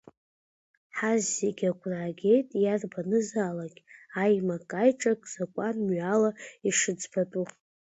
Ҳазегь 0.97 1.63
агәра 1.69 1.97
аагеит 2.01 2.49
иарбанзаалак 2.63 3.75
аимак-аиҿак, 4.21 5.21
закәан-мҩала 5.33 6.31
ишыӡбатәу. 6.67 7.45